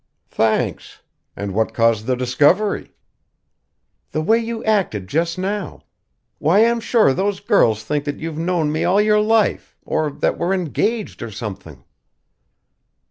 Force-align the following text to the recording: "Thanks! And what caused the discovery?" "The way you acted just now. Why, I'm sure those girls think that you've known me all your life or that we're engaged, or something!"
"Thanks! 0.31 1.03
And 1.35 1.53
what 1.53 1.75
caused 1.75 2.07
the 2.07 2.15
discovery?" 2.15 2.95
"The 4.13 4.21
way 4.21 4.39
you 4.39 4.63
acted 4.63 5.07
just 5.07 5.37
now. 5.37 5.83
Why, 6.39 6.65
I'm 6.65 6.79
sure 6.79 7.13
those 7.13 7.39
girls 7.39 7.83
think 7.83 8.05
that 8.05 8.17
you've 8.17 8.35
known 8.39 8.71
me 8.71 8.83
all 8.83 8.99
your 8.99 9.21
life 9.21 9.77
or 9.85 10.09
that 10.09 10.39
we're 10.39 10.53
engaged, 10.55 11.21
or 11.21 11.29
something!" 11.29 11.83